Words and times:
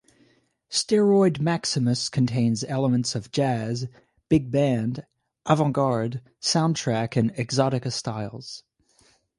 Steroid 0.71 1.39
Maximus 1.39 2.09
contains 2.09 2.63
elements 2.63 3.13
of 3.13 3.31
jazz, 3.31 3.87
big 4.29 4.49
band, 4.49 5.05
avant-garde, 5.45 6.21
soundtrack 6.41 7.15
and 7.15 7.31
exotica 7.35 7.91
styles. 7.91 8.63